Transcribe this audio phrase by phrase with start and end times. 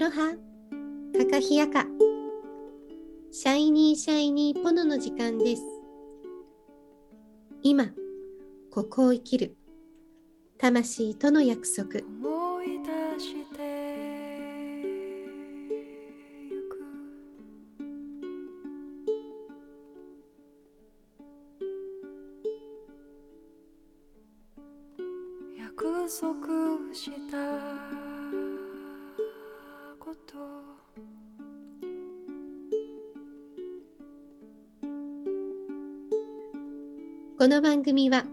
[0.00, 0.34] ロハ、
[1.14, 1.84] カカヒヤカ。
[3.30, 5.62] シャイニーシャイニーポノの時間です。
[7.60, 7.90] 今、
[8.70, 9.58] ここを生きる。
[10.56, 12.00] 魂との約束。
[12.00, 13.60] 思い出して
[16.48, 16.80] ゆく
[25.58, 28.09] 約束した
[37.40, 38.26] この番組は、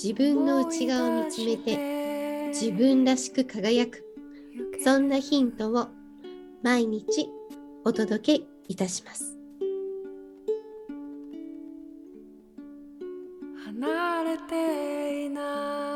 [0.00, 4.04] 自分の内側を見つめて、自分らしく輝く。
[4.84, 5.88] そんなヒントを
[6.62, 7.28] 毎日
[7.84, 9.36] お届けいたします。
[13.64, 15.91] 離れていない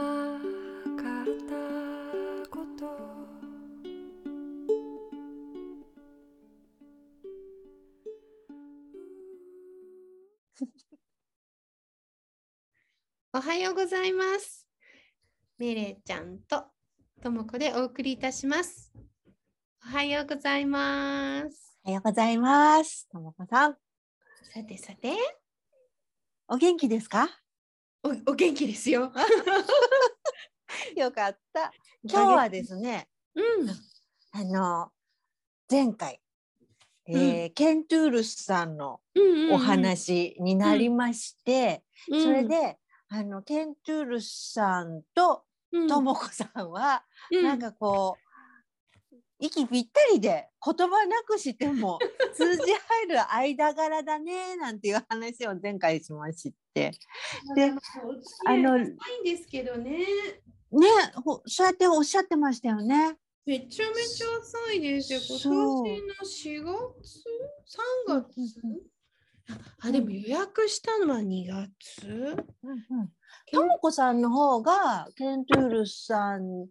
[13.46, 14.66] はようございます。
[15.56, 16.64] メレちゃんと
[17.22, 18.92] ともこでお送りいたします。
[19.84, 21.78] おはようございます。
[21.84, 23.08] おはようございます。
[23.08, 23.76] ともこさん、
[24.52, 25.12] さてさて、
[26.48, 27.28] お元気ですか？
[28.02, 29.12] おお元気ですよ。
[30.96, 31.72] よかった。
[32.02, 33.70] 今日はですね、うん、
[34.32, 34.90] あの
[35.70, 36.20] 前回、
[37.06, 42.76] えーケントゥールスさんのうんうんうんお、話になりまして、うんそれ、で、
[43.08, 48.26] あのケントゥールスさんとうんともこさんは、うんなんかこう
[49.38, 51.98] 息ぴったりで言葉なくしても
[52.34, 56.92] 通じ入る間柄だねなんていう話を前回しまして。
[57.54, 57.72] で
[58.46, 59.98] あの、いんですけどね。
[60.70, 60.88] ね
[61.22, 63.18] ほそうやっておっしゃってましたよね。
[63.44, 65.20] めちゃめちゃ浅いですよ。
[65.20, 66.64] 今年の4
[67.02, 67.24] 月
[68.08, 68.95] ?3 月？
[69.80, 72.06] あ、でも予約したのは2月？
[72.06, 73.12] うんうん。
[73.52, 76.66] ともこさんの方がケントゥールさん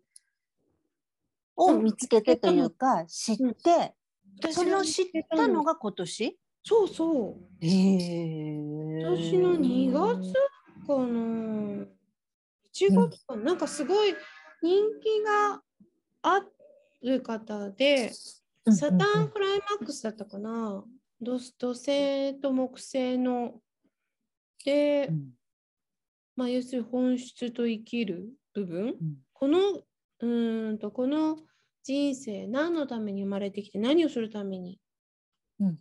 [1.55, 3.95] を見つけてというか知って、
[4.51, 6.39] その知ったのが今年？
[6.63, 7.65] そうそう。
[7.65, 10.33] へえ私の2月
[10.85, 11.85] かな。
[12.73, 14.13] 1月かな、なんかすごい
[14.61, 15.61] 人気が
[16.23, 16.41] あ
[17.01, 20.83] る方で、サターンクライマックスだったかな
[21.21, 23.61] 土土星と木星の
[24.65, 25.09] で、
[26.35, 28.95] まあ、要するに本質と生きる部分、ん。
[29.33, 31.37] このうーんとこの
[31.83, 34.79] 人生何のために生まれてきて何をするために、
[35.59, 35.67] うん。
[35.67, 35.77] ん？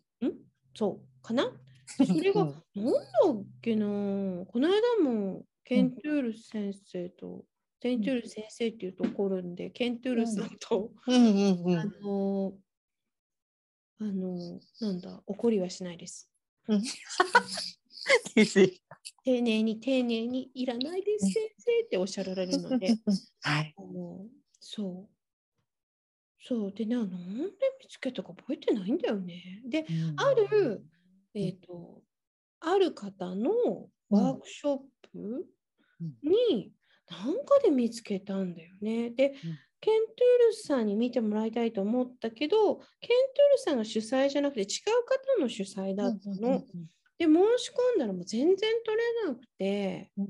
[0.74, 1.50] そうかな？
[1.86, 2.60] それが、なんだ
[3.32, 3.86] っけな？
[3.86, 7.44] この間もケントゥール先生と、
[7.80, 12.52] ケントゥール先生っていうと怒るんで、ケントゥールさんと、うんうんうんあの
[14.04, 16.30] あのなんだ怒りはしないです。
[19.24, 22.88] 丁寧に丁寧にいらないですうん先生っておっしゃられるので、
[23.40, 23.74] はい。
[23.78, 24.26] あの
[24.60, 25.14] そう。
[26.38, 27.44] そうでな、なんで
[27.80, 29.62] 見つけたか覚えてないんだよね。
[29.64, 30.84] で、ある、
[31.32, 32.02] えっ、と、
[32.60, 34.78] ある方のワークショッ
[35.10, 35.46] プ
[36.22, 36.74] に、
[37.10, 39.08] なんかで見つけたんだよね。
[39.08, 39.34] で、
[39.84, 44.66] ケントゥールスさんに見てもらいたいと思ったけど、ケントゥールスさんが主催じゃなくて違う
[45.36, 46.64] 方の主催だったの。
[47.18, 50.26] で、申し込んだらもう全然取れなくて、うん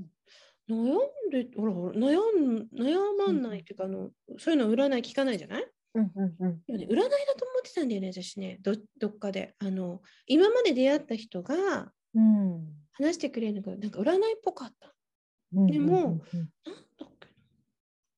[0.66, 5.66] 悩んで、ほらほら悩ん悩まんないっていうか、あのそういうの占い聞かないじゃない？
[5.94, 7.06] うんうんうんでもね、占いだ
[7.36, 9.54] と思ってたんだよね、私ね、どどっかで。
[9.58, 14.94] あの今まで出会った人がうん話してくれるのが、なんか占いっぽかった。
[15.54, 16.24] うんでもなんだ。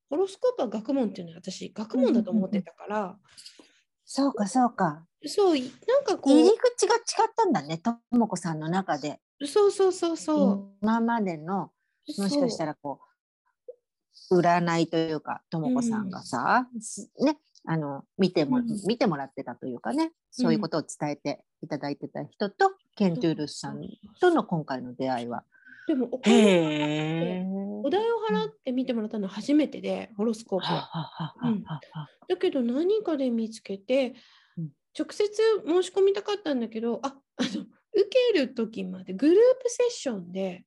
[0.09, 3.17] ホロスコープは学問っていうのは私、学問だと思ってたから、
[4.04, 5.04] そうかそうか。
[5.27, 7.03] そう、なんかこ入りう、口が違っ
[7.36, 9.21] たんだね、ともこさんの中で。
[9.45, 10.77] そうそうそうそう。
[10.81, 11.71] 今までの
[12.19, 13.01] もしかしたら、らこ
[14.31, 23.81] う占いというかともこさんがさ、すねあの見ても、うん見てもらってたというかねそういうことを伝えていただいてた人と、ケントゥールスさん
[24.21, 25.45] との今回の出会いは。
[25.86, 27.47] でもお金へえ。
[27.84, 30.72] お代を払って見てもらったのは初めてで、ホロスコープは。
[30.72, 32.09] はははははは。
[32.28, 34.15] だけど何かで見つけて、
[34.56, 34.71] うん。
[34.98, 35.27] 直接
[35.66, 37.66] 申し込みたかったんだけど、ああの受
[38.33, 40.65] ける時までグループセッションで、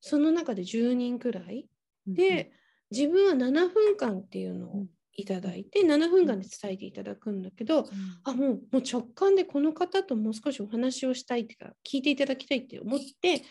[0.00, 1.68] その中で10人くらい
[2.06, 2.52] で、
[2.90, 4.86] 自分は7分間っていうのをうん。
[5.18, 7.86] いただいて、7分間で伝えていただくんだけど、
[8.24, 13.42] あもうもう直感でこの方ともう少しお話をしたいっていうか聞いていただきたいって思って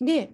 [0.00, 0.32] で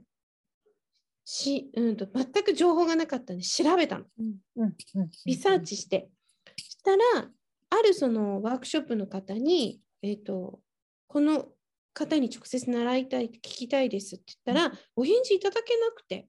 [1.25, 4.05] し、うん、と全く情報がなかったんで調べたの。
[4.19, 5.11] うんうんうん。
[5.27, 6.09] リサーチして。
[6.57, 7.29] したら
[7.71, 10.61] あるそのワークショップの方に、えー、と
[11.07, 11.47] この
[11.93, 16.29] 方に直接習いたい聞きたいですって言ったら、お返事いただけなくて、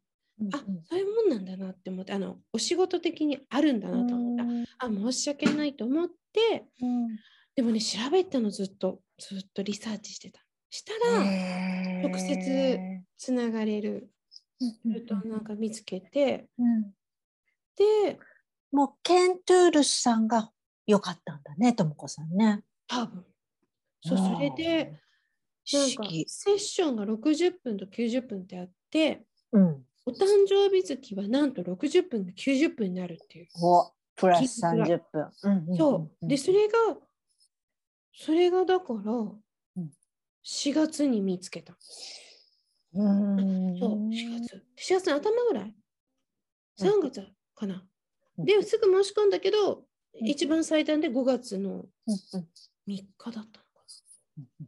[0.54, 0.58] あ
[0.90, 4.38] そういうもんなんだなって思ってあのお仕事的にあるんだなと思っ
[4.80, 6.66] た、あ申し訳ないと思って
[7.56, 10.42] でもね調べたのずっとずっとリサーチしてた。
[10.72, 11.20] したら
[12.02, 12.80] 直接
[13.22, 14.10] つながれる
[15.08, 16.48] となんか見つけて
[17.78, 18.18] で
[18.72, 20.50] もうケントゥールスさんが
[20.88, 22.64] 良かったんだね、ともこさんね。
[22.88, 23.24] 多分
[24.04, 25.00] そうそれで
[25.72, 33.48] なんかセッションが60分と90分ってあってうん、お誕生日月はなんと60分で90分になるっていう。
[33.62, 35.28] おプラス30分。
[35.44, 36.28] うんそう。
[36.28, 36.74] で、それが、
[38.14, 39.42] それがだからん、
[40.44, 41.78] 4月に見つけた。
[42.94, 44.56] うんそう、4月。
[44.78, 45.76] 4月の頭ぐらい
[46.80, 47.76] ?3 月かな。
[48.38, 49.86] うんで、すぐ申し込んだけど、うん
[50.28, 51.86] 一番最短で5月のうん
[52.34, 52.50] うん
[52.88, 53.52] 3日だったのか
[54.38, 54.68] うんな。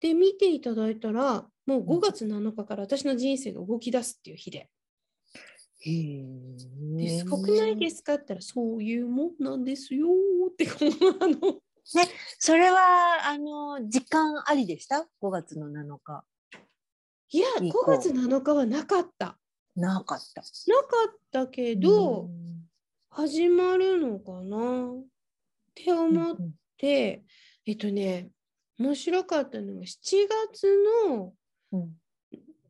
[0.00, 4.68] で、見ていただいたら、もう5月7日から私の人生が動き出すっていう日で。
[5.86, 10.08] ですごくないですかって言ったら、そういうもんなんですよ
[10.50, 11.60] って、このあの、
[12.38, 16.24] それはあの時間ありでした ?5 月の7日。
[17.34, 19.36] いや、5いい子月7日はなかった。
[19.74, 20.40] なかった。
[20.40, 20.48] なか
[21.10, 22.30] ったけど、
[23.10, 24.92] 始まるのかな？
[24.92, 25.04] っ
[25.74, 27.24] て思っうんて、
[27.66, 28.28] えっとね、
[28.78, 31.32] 面白かったのが7月の
[31.72, 31.90] うん。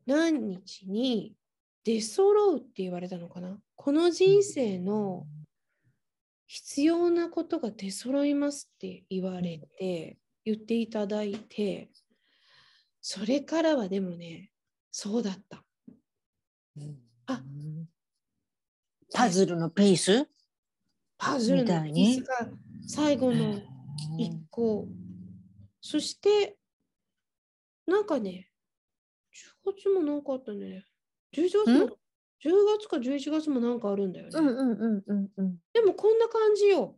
[0.07, 1.35] 何日に
[1.83, 3.59] 出揃うって言われたのかな？
[3.75, 5.27] この人生の
[6.47, 11.91] 必要なことが出揃いますって言われて、言っていただいて、
[12.99, 14.49] それからはでもね、
[14.97, 15.61] そうだった。
[16.77, 16.95] うん
[17.25, 17.41] あ
[19.13, 20.25] パズルのピース？
[21.17, 22.15] パズルのみたいに？
[22.15, 22.47] ピースが
[22.87, 23.59] 最後の
[24.17, 24.87] 一個。
[25.81, 26.55] そして、
[27.85, 28.49] なんかね、
[29.65, 30.85] 10月もなんかあったね。
[31.35, 31.93] 11月も、ん？10
[32.79, 34.31] 月か11月もなんかあるんだよね。
[34.33, 35.57] うんうんうんうんうん。
[35.73, 36.95] でもこんな感じよ。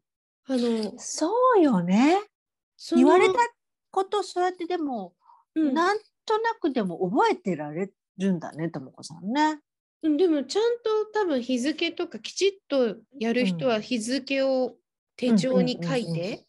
[0.47, 2.19] あの、そうよね。
[2.95, 3.39] 言われた
[3.89, 5.15] ことそうやってでも、
[5.55, 5.97] うんなん
[6.27, 9.59] となくでも覚えてられるんだね、ともこさんね。
[10.03, 14.75] うんでもちゃんと多分日付とかきちっとやる人は日付を
[15.15, 16.45] 手帳に書いうんうんうんて、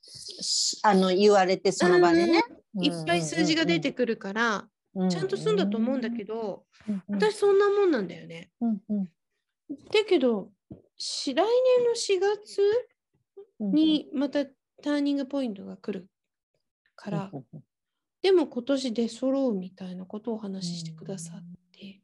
[0.82, 2.42] あの言われてその場でね。
[2.80, 8.50] いっぱい数字が出てくるから、うんちゃんとするんだと思うんだけど、うんうん私そんなもんなんだよね。
[8.60, 9.04] うんうん。
[9.04, 9.10] だ
[10.06, 10.50] けど、
[10.96, 11.46] し来
[11.78, 12.62] 年の4月
[13.60, 14.44] うんにまた
[14.82, 16.06] ターニングポイントが来る
[16.96, 17.62] から、うんうん
[18.22, 22.00] でも今年出揃うみたいなことをお話ししてくださって、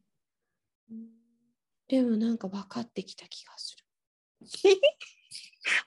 [1.88, 3.84] でもなんか分かってきた気がする。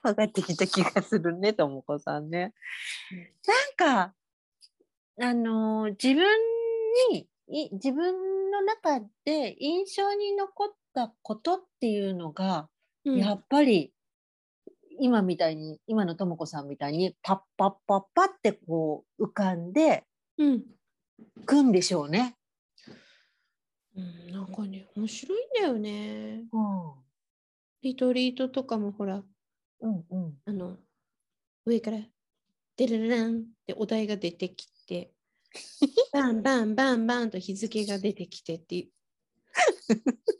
[0.02, 2.52] 分かってきた気がするね、ともこさんね。
[3.46, 4.14] なんか、
[5.20, 6.24] あのー自分
[7.12, 12.68] にい、自分の中で印象に残ったことっていうのが、
[13.04, 13.92] うんやっぱり、
[15.00, 20.04] 今みたいに、今のともこさんみたいに、パッパッパッパってこう浮かんで
[20.38, 20.78] うん
[21.44, 22.36] くんでしょうね。
[23.96, 26.44] うん、なんかね、面白いんだよね。
[26.52, 26.92] うん。
[27.82, 29.22] リトリートとかもほら、
[29.80, 30.34] うんうん。
[30.46, 30.76] あの、
[31.64, 31.98] 上から、
[32.76, 35.12] デレレランってお題が出てきて、
[36.12, 38.92] バンバンバンバンと日付が出てきてっていう。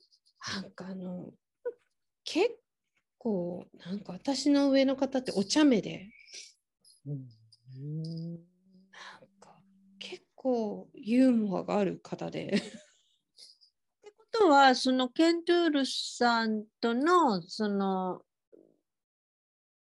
[0.54, 1.32] なんかあの、
[2.24, 2.56] 結
[3.18, 6.12] 構、なんか私の上の方ってお茶目で、
[7.06, 8.47] うん
[10.38, 12.46] 構ユーモアがある方で。
[12.46, 12.62] って
[14.16, 18.22] ことはそのケントゥールさんとのその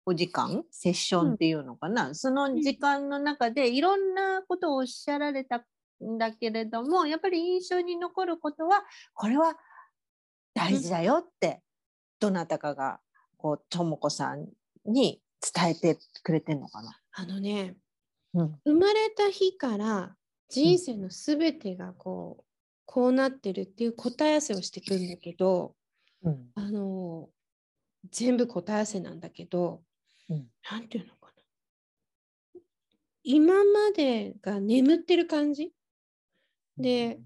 [0.06, 5.64] お時間セッションっていうのかな、その時間の中でいろんなことをおっしゃられた
[6.04, 8.84] んだけれどもやっぱり印象に残ることは
[9.14, 9.56] これは
[10.54, 11.62] 大事だよって、
[12.20, 13.00] どなたかが
[13.38, 14.48] こうともこさん
[14.86, 15.22] に
[15.54, 16.98] 伝えてくれてんのかな？
[17.12, 17.76] あのね、
[18.34, 20.16] うん生まれた日から
[20.50, 22.44] 人生のすべてがこう、
[22.86, 25.76] こうなってるっていう答え合わせをしてくるんだけど、
[26.24, 27.30] うんあの
[28.12, 29.84] 全部答え合わせなんだけど、
[30.30, 31.32] うんなんていうのか
[32.56, 32.62] な。
[33.24, 35.74] 今までが眠ってる感じ？
[36.78, 37.20] で、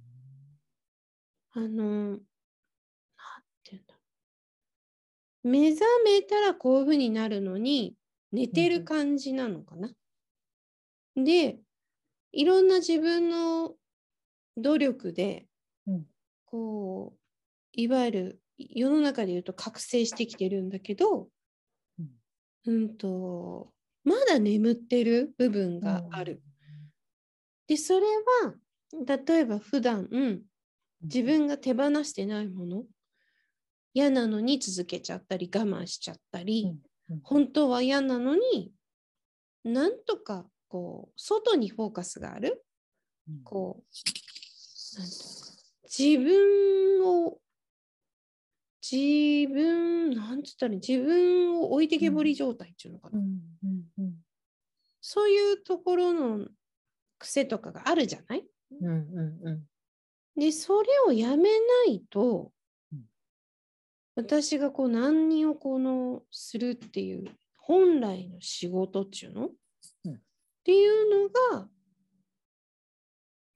[1.54, 2.22] あの、なん
[3.64, 3.96] ていうんだ。
[5.44, 7.96] 目覚めたらこういうふうになるのに、
[8.32, 9.92] 寝てる感じなのかな？
[11.16, 11.60] で、
[12.32, 13.76] いろんな自分の
[14.58, 15.48] 努力で、
[15.88, 16.06] うん。
[16.46, 17.20] こう、
[17.74, 21.30] いわゆる世の中で言うと覚醒してきてるんだけど、
[22.00, 22.10] うん。
[22.66, 23.72] うんと
[24.04, 26.42] まだ眠ってる部分がある。
[27.68, 28.06] でそれ
[28.44, 28.54] は
[29.06, 30.42] 例えば普段、うん、
[31.04, 32.84] 自分が手放してないもの
[33.94, 36.74] 嫌なのに続けちゃったり我慢しちゃったり、
[37.10, 37.20] うん。
[37.24, 38.72] 本当は嫌なのに
[39.64, 42.64] なんとかこう外にフォーカスがある。
[43.44, 45.10] こうなん。
[45.10, 47.38] ていう自分を
[48.82, 53.20] 自分なんつったら自分を置いてけぼり状態っていうのかな、
[55.02, 56.48] そういうところの
[57.20, 58.48] 癖とかがあるじゃない？
[58.82, 60.40] うんうんうん。
[60.40, 62.54] でそれをやめないと、
[62.94, 63.02] うん。
[64.16, 69.52] 私がこう何をこのするっていう本来の仕事っていうの、うん
[70.62, 71.68] っていうのが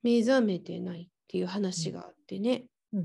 [0.02, 3.04] 目覚めてないっていう話があってね、やっ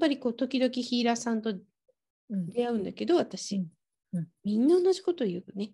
[0.00, 1.42] ぱりこう時々ヒーラーさん。
[1.42, 1.52] と
[2.30, 2.84] 出会うん。
[2.84, 3.66] だけど私、
[4.44, 4.66] みん。
[4.66, 5.72] な同じこと言うね、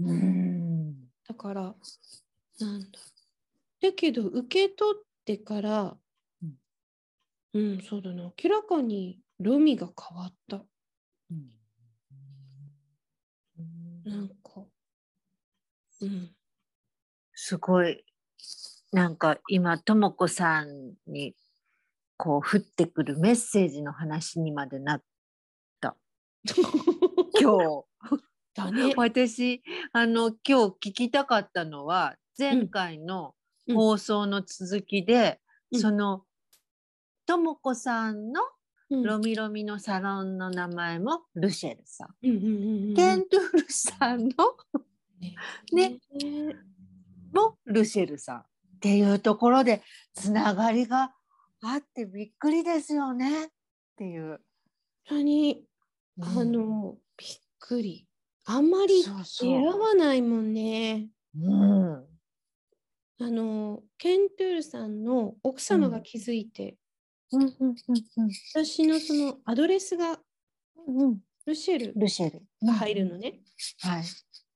[0.00, 1.74] うん、だから
[2.58, 2.80] なん。
[2.80, 2.86] だ
[3.80, 5.96] だけど受け取ってから
[6.42, 6.58] うん。
[7.54, 10.62] うん、そうだな明らかにロミが変わった
[14.04, 14.64] なんか
[16.00, 16.30] うん。
[17.34, 18.04] すごい。
[18.92, 21.34] なんか今とも子さんに
[22.16, 25.02] こう降ってくるメッセージの話にまでなっ
[25.80, 25.96] た。
[27.40, 27.84] 今
[28.54, 28.88] だね。
[28.88, 33.34] 日私あの今日聞きたかったのは前回の
[33.68, 33.76] うん。
[33.76, 35.40] 放送の続きで、
[35.70, 35.80] うん。
[35.80, 36.24] その
[37.26, 38.40] とも子さんの
[38.90, 39.02] うん。
[39.04, 42.94] ロミロミのサロンの名前もルシェルさん、うんうんうんうん。
[42.94, 44.34] ケントゥールさんの
[45.20, 45.34] ね
[45.72, 46.56] ねね
[47.32, 48.42] もルシェルさんっ
[48.80, 49.82] ていうところで
[50.14, 51.12] つながりが
[51.62, 53.48] あってびっくりですよねっ
[53.96, 54.40] ていう。
[55.08, 55.64] 本当に
[56.20, 58.06] あのびっくり
[58.46, 59.78] あんまりそう選そう。
[59.78, 61.92] ばないもんねうん。
[61.92, 66.76] あのケントゥールさんの奥様が気づいて、
[67.32, 67.74] うんうんうん
[68.54, 70.18] 私のそのアドレスが
[70.86, 71.18] うんうん。
[71.46, 73.40] ルシェルルシェルが入るのね。
[73.80, 74.04] はい。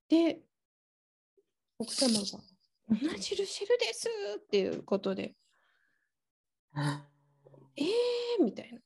[0.09, 0.41] で、
[1.77, 2.25] 奥様が
[2.89, 5.35] 同じルシェルですっていうことで、
[6.75, 8.79] えーみたいな。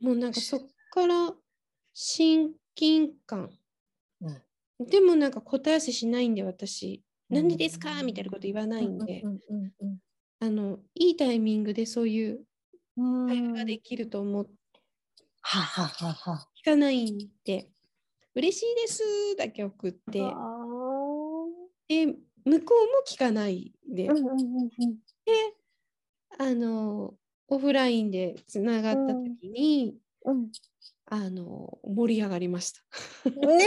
[0.00, 1.32] もうなんかそっから
[1.94, 3.50] 親近感。
[4.20, 4.86] うん。
[4.86, 8.02] でもなんか答え合わせしないんで私、なんでですか？
[8.02, 9.22] みたいなこと言わないんで、
[10.40, 12.44] あの、いいタイミングでそういう
[12.96, 14.52] うん会話ができると思って
[15.40, 16.48] はははは。
[16.60, 17.70] 聞かないんで、
[18.34, 19.02] 嬉しいです
[19.36, 20.57] だけ送って、あ
[21.88, 22.14] で、向
[22.62, 24.98] こうも聞かないで、ーうんうんうんうん
[26.38, 27.14] あの、
[27.48, 30.50] オフラインでつながった時に、うん
[31.06, 32.82] あの、盛り上がりました。
[33.30, 33.66] ね。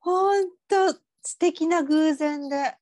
[0.00, 2.74] 本当素敵な偶然で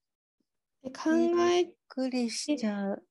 [0.82, 1.10] で考
[1.50, 3.02] え、くりしちゃう。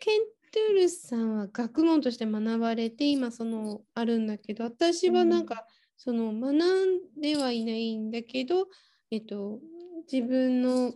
[0.00, 0.20] ケン
[0.50, 5.66] トゥールさんは学問として学ばれて、今そのあるんだけど、私はなんか、
[6.04, 8.66] その学んではいないんだけど、
[9.12, 9.60] えっと、
[10.12, 10.92] 自分の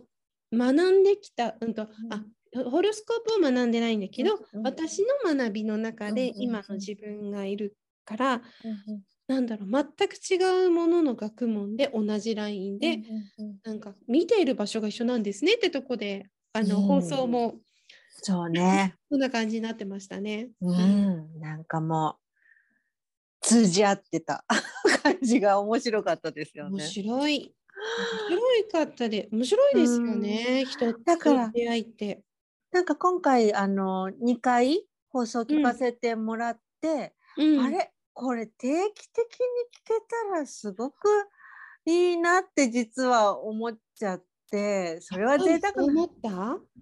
[0.51, 2.23] 学んできた、うんと、あ、
[2.69, 4.63] ホロスコープを学んでないんだけど、うん。
[4.63, 8.41] 私の学びの中で今の自分がいるから、
[9.29, 12.99] なんだろう、全く違うものの学問で同じラインで、
[13.63, 16.81] なんか見ている場所が一緒なんですねってとこで、あの、うん。
[16.81, 17.55] 放送も
[18.09, 18.93] そうね。
[19.09, 20.49] そんな感じになってましたね。
[20.59, 22.26] うん、なんかもう
[23.47, 24.43] 通じ合ってた。
[25.03, 26.83] 感じが面白かったですよ面ね。
[26.85, 27.53] 白い。
[28.29, 32.23] 面白いかったで、面白いですよね、人とだから出会いって。
[32.71, 37.93] なんか今回あの2回放送聞かせてもらって、うん、あれ？
[38.13, 39.45] これ定期的に
[39.85, 39.93] 聞け
[40.31, 41.07] たらすごく
[41.85, 45.83] いいなって実は思っちゃってそれは贅沢な。
[45.83, 46.09] 思っ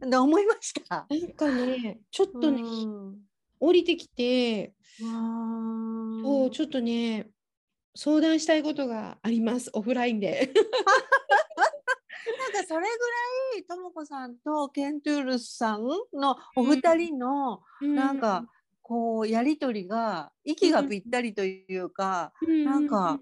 [0.01, 0.21] た？
[0.21, 1.05] 思いました。
[1.09, 3.19] なんかね、ちょっとね、うん
[3.65, 7.27] 降りてきて、そう、ちょっとね、
[7.95, 10.51] 相談したいことがあります、オフラインで。
[12.39, 18.47] なんかそれぐらいともこさんとケントゥールスさんのお二人のなんか
[18.81, 23.19] こうやりとりが息がぴったりというか、うん、なんか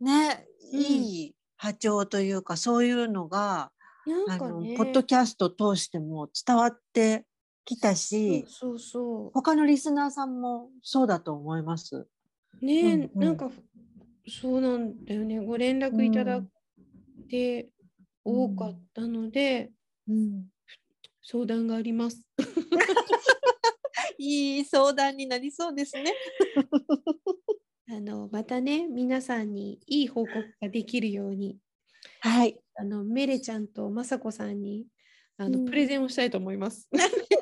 [0.00, 0.80] ね、うん。
[0.80, 3.70] いい波長というかそういうのが、
[4.06, 7.26] うん、なあのんかね、ポッドキャスト通しても伝わって
[7.64, 12.06] きたし、そうそう他のリスナーさんもそうだと思います。
[12.60, 13.50] ね、うんうんなんか
[14.28, 16.42] そうなんだよね、ご連絡いただい
[17.28, 17.68] て
[18.24, 19.72] 多かったので、
[20.08, 20.44] うん、
[21.22, 22.22] 相談があります。
[24.18, 26.14] いい相談になりそうですね。
[27.90, 31.58] あのまたね皆さんにいい報告ができるように
[32.20, 32.58] はい。
[32.74, 34.86] あのメレちゃんとまさこさんに
[35.36, 36.88] あの、うんプレゼンをしたいと思います。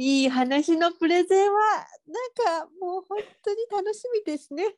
[0.00, 1.58] いい話のプレゼンは
[2.06, 4.62] なんかもう本当に楽しみですね。
[4.64, 4.70] ワ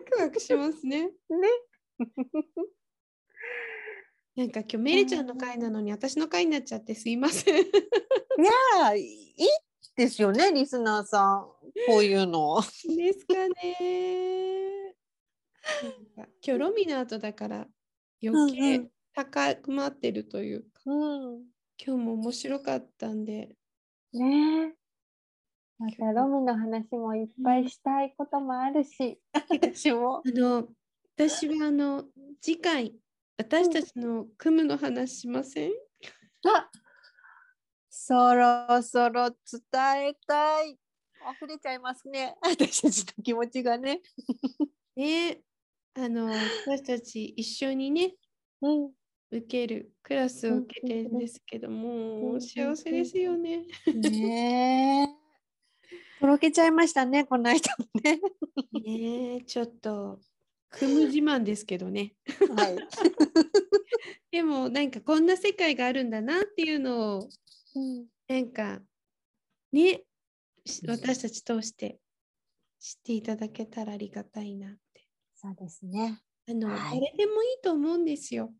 [0.00, 1.02] クワクしますね。
[1.02, 1.12] ね。
[4.34, 7.64] なんか今日メレちゃんの回なのに私の回になっちゃってすいません。
[7.64, 7.68] い
[8.80, 9.46] やいい
[9.94, 11.44] ですよねリスナーさん
[11.86, 12.62] こういうの。
[12.96, 14.96] ですかね。
[16.16, 17.68] なんか今日ロミナートだから
[18.22, 21.44] 余うんう計ん高まってるというか、うん。
[21.76, 23.54] 今日も面白かったんで、
[24.12, 24.74] ねえ。
[25.78, 30.22] またロミの話もいっぱいしたいこともあるし、私も。
[30.24, 30.68] あの
[31.16, 32.04] 私はあの
[32.40, 32.94] 次回
[33.36, 35.72] 私たちの組むの話しません、
[36.46, 36.70] あ
[37.88, 40.78] そろそろ伝えたい。
[41.34, 42.34] 溢れちゃいますね。
[42.42, 44.00] 私たちの気持ちがね。
[44.96, 45.40] ね
[45.94, 48.14] あの私たち一緒にね
[48.60, 48.92] うん。
[49.32, 53.64] 受けるクラスを受けてるんですけども、幸せですよね。
[53.94, 55.22] ねえ。
[56.20, 58.20] とろけちゃいましたね、この間もね。
[58.72, 60.20] ねえちょっと
[60.68, 62.14] 組む自慢ですけどね。
[62.54, 62.76] はい。
[64.30, 67.28] でもなんかこんな世界があるんだなっていうのを
[67.74, 68.82] うんなんか
[69.72, 70.04] ね
[70.64, 71.98] し私たち通して
[72.78, 75.08] 知っていただけたらありがたいなって。
[75.34, 76.20] そうですね。
[76.48, 78.52] あの、はい誰でもいいと思うんですよ。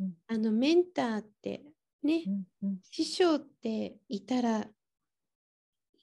[0.00, 1.62] うんあのメンターって
[2.02, 2.78] ね、うんうん。
[2.90, 4.66] 師匠っていたら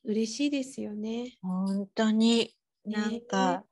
[0.04, 1.38] 嬉しいですよね。
[1.42, 2.96] 本当にね。
[2.96, 3.64] なんか、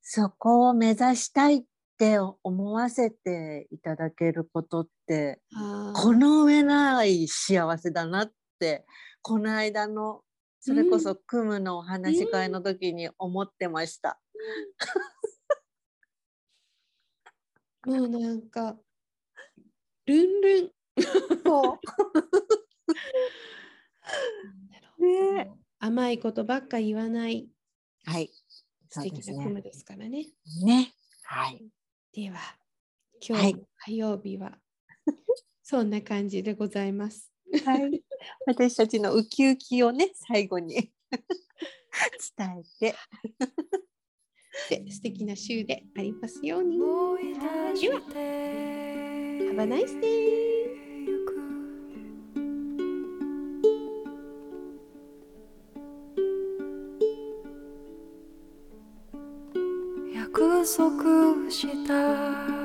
[0.00, 1.62] そこを目指したいっ
[1.98, 5.40] て思わせていただけることって
[5.94, 8.86] この上ない幸せだなって
[9.20, 10.22] この間の
[10.60, 14.18] それこそ組むのお話し会の時に思ってました。
[17.88, 18.76] もうなんか
[20.04, 20.70] ルンルン。
[21.44, 21.78] そ
[24.98, 27.48] う ね甘いことばっか言わない
[28.04, 28.30] はい。
[28.90, 30.26] 素敵なクムですからね。
[30.64, 30.92] ね。
[31.24, 31.64] はい。
[32.12, 32.38] では
[33.20, 34.58] 今はい日の火曜日は、
[35.62, 37.32] そんな感じでございます。
[37.64, 38.02] はい。
[38.46, 40.92] 私たちのウキウキをね最後に
[42.36, 42.96] 伝えて。
[44.68, 46.76] で素敵な週でありますように。
[46.80, 48.18] 思い出して
[49.50, 50.38] Have a nice day!
[60.14, 62.57] 約束した